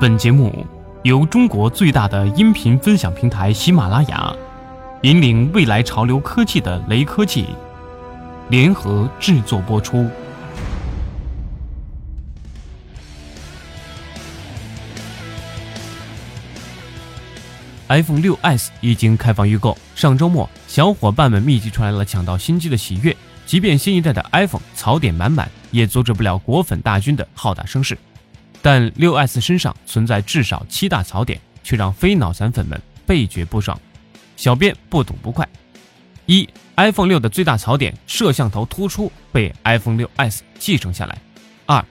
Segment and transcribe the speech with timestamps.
[0.00, 0.66] 本节目
[1.02, 4.34] 由中国最大的音频分享平台喜马拉雅，
[5.02, 7.44] 引领未来潮流科技的雷科技
[8.48, 10.08] 联合制作播出。
[17.88, 23.14] iPhone 6s 已经开放预购，上周末小伙伴们密集传来了抢到新机的喜悦。
[23.44, 27.98] 即便新一代的 iPhone 槽点满满，也阻止不了果粉大军的浩大声势。
[28.62, 33.78] 但 6s 身上存在至少七大槽点，却让非脑残粉们倍觉不爽。
[34.36, 35.48] 小编不吐不快：
[36.26, 41.14] 一、iPhone 6的最大槽点摄像头突出被 iPhone 6s 继承下来；
[41.66, 41.84] 二、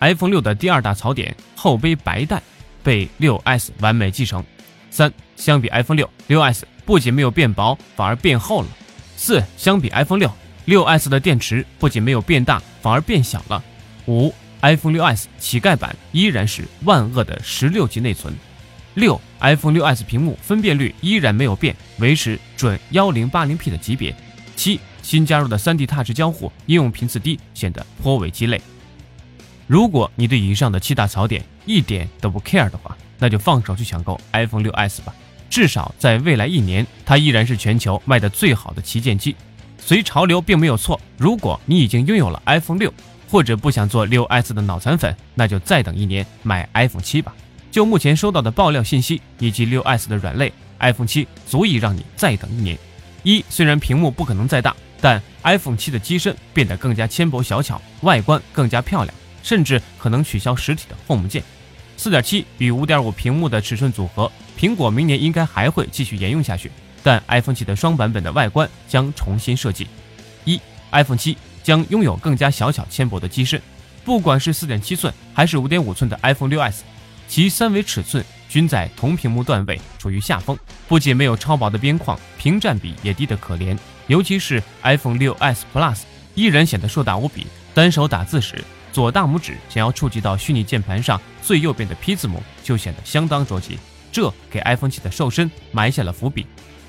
[0.00, 2.42] iPhone 6的第二大槽点后背白带
[2.82, 4.42] 被 6s 完美继承；
[4.90, 8.68] 三、相比 iPhone 6 6s 不仅没有变薄，反而变厚了；
[9.16, 10.30] 四、相比 iPhone 6
[10.66, 13.62] 6s 的电池不仅没有变大，反而变小了；
[14.06, 14.34] 五。
[14.64, 18.34] iPhone 6s 乞丐版依然是万恶的十六 G 内存。
[18.94, 24.16] 六，iPhone 6s 屏幕分辨率依然没有变，维持准幺零八零 P 的级别。
[24.56, 28.58] 七，新加入的 3D Touch 交互应用频次低，显得颇为鸡肋。
[29.66, 35.14] 如果你对以上的七大槽点一点都不 care 的话，那就放手去抢购 iPhone 6s 吧。
[35.50, 39.36] 至少在未来一年，它依然是全球卖的最好的旗舰机。
[39.78, 40.98] 随潮流并没有错。
[41.18, 42.90] 如果你已经拥有了 iPhone 六，
[43.34, 47.34] 或者不想做六 S 的脑残粉，那就再等一年买 iPhone 七吧。
[47.68, 52.78] 就目前收到的爆料信息以及六 S 的软肋，iPhone 七足以让你再等一年。
[53.24, 59.12] 一虽然屏幕不可能再大，但 iPhone 七的机身变得更加纤薄小巧，外观更加漂亮，
[59.42, 61.42] 甚至可能取消实体的 Home 键。
[61.96, 66.70] 四点七与五点五屏幕的尺寸组合，苹果明年应该还会继续沿用下去，
[67.02, 69.88] 但 iPhone 七的双版本的外观将重新设计。
[70.44, 70.60] 一
[70.92, 71.36] iPhone 七。
[71.64, 73.60] 将拥有更加小巧纤薄的机身，
[74.04, 76.80] 不管是四点七寸还是五点五寸的 iPhone 6s，
[77.26, 80.56] 其三维尺寸均在同屏幕段位处于下风。
[80.86, 83.76] 不仅没有超薄的边框，屏占比也低得可怜。
[84.06, 86.00] 尤其是 iPhone 6s Plus，
[86.34, 87.46] 依然显得硕大无比。
[87.72, 88.62] 单手打字时，
[88.92, 93.78] 左大拇指想要触及到虚拟键盘上最右边的 P 字母，就显得相当着急。
[94.12, 96.46] 这给 iPhone 7的瘦身埋下了伏笔。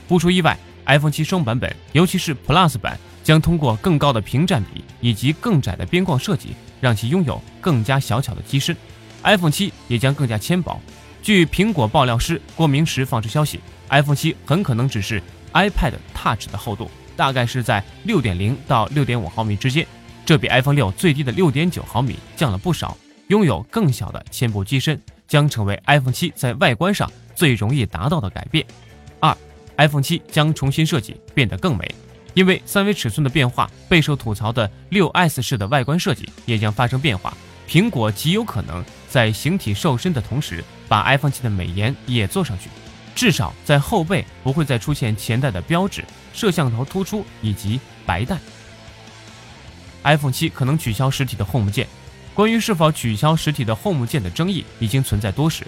[0.07, 0.55] 不出意外
[0.85, 2.97] ，iPhone 7双版本，尤其是 Plus 版。
[3.23, 8.77] 将通过更高的屏占比以及更窄的边框设计，让其拥有更加小巧的机身。
[9.23, 10.79] iPhone 七也将更加纤薄。
[11.23, 13.59] 据苹果爆料师郭明石放出消息
[13.89, 15.19] ，iPhone 七很可能只是
[15.53, 16.87] iPad Touch 的厚度，
[17.17, 19.87] 大概是在六点零到六点五毫米之间，
[20.23, 22.95] 这比 iPhone 六最低的六点九毫米降了不少。
[23.29, 28.63] 拥有更小的纤薄机身，将成为 iPhone 七在外观上最容易达到的改变。
[29.77, 31.93] ，iPhone 七将重新设计，变得更美。
[32.33, 37.35] 因为三维尺寸的变化，备受吐槽的六 S 式的外观设计也将发生变化。
[37.67, 42.69] 苹果极有可能在形体瘦身的同时，把 iPhone 七的美颜也做上去。
[43.15, 46.03] 至少在后背不会再出现前代的标志、
[46.33, 48.37] 摄像头突出以及白带。
[50.03, 51.87] iPhone 七可能取消实体的 Home 键。
[52.33, 55.65] 关于是否取消实体的 Home 键的争议已经存在多时，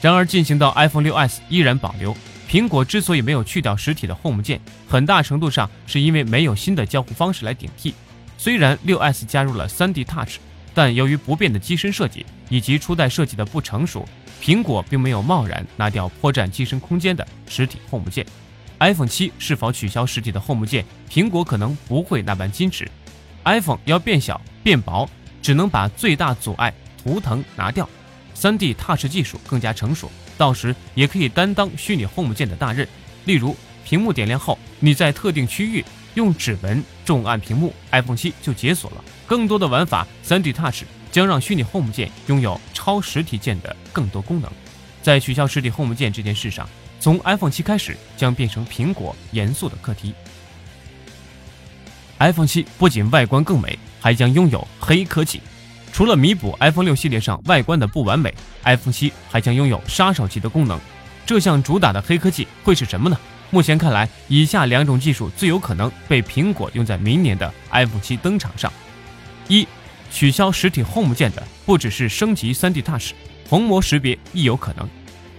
[0.00, 2.16] 然而进行到 iPhone 6s 依然保留。
[2.48, 7.92] 苹果之所以没有去掉实体的 Home 键，很大程度上是因为没有新的交互方式来顶替。
[8.38, 10.36] 虽然 6s 加入了 3D Touch，
[10.72, 14.06] 但由于不变的机身设计以及初代设计的不成熟，
[14.40, 18.24] 苹果并没有贸然拿掉颇占机身空间的实体 Home 键。
[18.78, 22.88] iPhone 7是否取消实体的 Home 键，苹果可能不会那般矜持。
[23.44, 25.08] iPhone 要变小变薄，
[25.42, 27.88] 只能把最大阻碍图腾拿掉。
[28.36, 30.10] 3D Touch 技术更加成熟。
[30.36, 32.86] 到时也可以担当虚拟 Home 键的大任，
[33.24, 39.04] 例如屏幕点亮后，你在特定区域用指纹重按屏幕，iPhone 7就解锁了。
[39.26, 44.50] 更多的玩法，3D Touch 将让虚拟 Home 键拥有超实体键的更多功能。
[45.02, 46.68] 在取消实体 Home 键这件事上，
[47.00, 50.14] 从 iPhone 7开始将变成苹果严肃的课题。
[52.18, 55.40] iPhone 7不仅外观更美，还将拥有黑科技。
[55.96, 58.34] 除了弥补 iPhone 六系列上外观的不完美
[58.64, 60.78] ，iPhone 七还将拥有杀手级的功能。
[61.24, 63.18] 这项主打的黑科技会是什么呢？
[63.48, 68.70] 目前看来，以下两种技术最有可能被苹果用在明年的 iPhone 七登场上：
[69.48, 69.66] 一、
[70.10, 73.12] 取消实体 Home 键的不只是升级 3D Touch，
[73.48, 74.86] 虹膜识别亦有可能。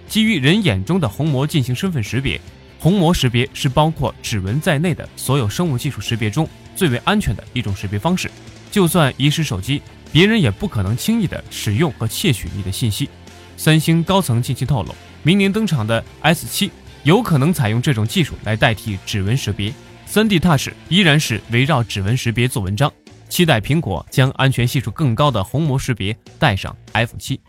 [0.07, 2.42] 基于人眼中的虹膜进行身份识别，
[2.80, 8.31] 虹膜识别是包括指纹在内的所有生物技术识别中最为安全的一种识别方式。
[8.71, 9.81] 就算遗失手机，
[10.12, 13.09] 别人也不可能轻易的使用和窃取你的信息。
[13.56, 14.94] 三星高层近期透露，
[15.24, 16.69] 明年登场的 S7
[17.04, 19.74] 有可能采用这种技术来代替指纹识别
[20.09, 22.92] ，3D Touch 依然是围绕指纹识别做文章。
[23.30, 27.39] 期待苹果将安全系数更高的虹膜识别带上 iPhone 7。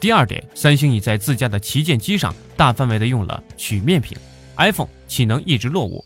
[0.00, 4.16] 第二点，三星已在自家的旗舰机上大范围的用了曲面屏
[4.56, 6.04] ，iPhone 岂能一直落伍？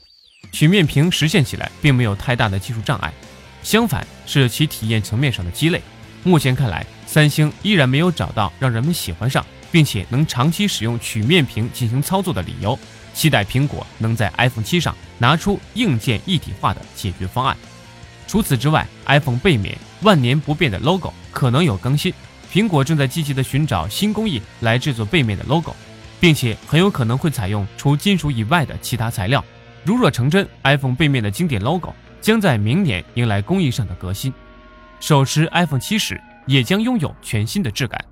[0.52, 3.12] 曲面屏实现起来并没有太大的技术障碍，
[3.64, 5.82] 相反是其体验层面上的鸡肋。
[6.22, 12.78] 目前看来，三星依然没有找到让人们喜欢上，并且能长期使用曲面屏进行操作的理由。
[13.14, 17.56] 期待苹果能在 iPhone 七上拿出硬件一体化的解决方案。
[18.26, 22.12] 除此之外，iPhone 背面万年不变的 logo 可能有更新。
[22.52, 25.74] 苹果正在积极地寻找新工艺来制作背面的 logo，
[26.20, 29.44] 并且很有可能会采用除金属以外的其他材料。
[29.84, 34.32] 如若成真，iPhone 背面的经典 logo 将在明年迎来工艺上的革新。
[34.98, 38.02] 手持 iPhone 七时，也将拥有全新的质感。